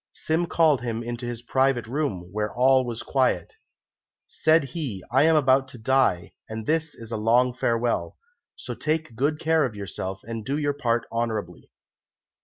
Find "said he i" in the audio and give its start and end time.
4.25-5.25